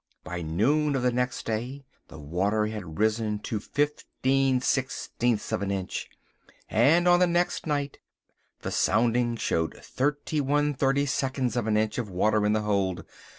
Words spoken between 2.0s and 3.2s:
the water had